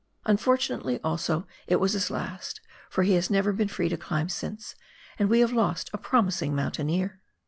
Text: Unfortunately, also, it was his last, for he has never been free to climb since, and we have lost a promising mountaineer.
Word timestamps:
Unfortunately, 0.25 0.99
also, 1.03 1.45
it 1.67 1.75
was 1.75 1.93
his 1.93 2.09
last, 2.09 2.59
for 2.89 3.03
he 3.03 3.13
has 3.13 3.29
never 3.29 3.53
been 3.53 3.67
free 3.67 3.87
to 3.87 3.97
climb 3.97 4.29
since, 4.29 4.73
and 5.19 5.29
we 5.29 5.41
have 5.41 5.51
lost 5.53 5.91
a 5.93 5.99
promising 5.99 6.55
mountaineer. 6.55 7.21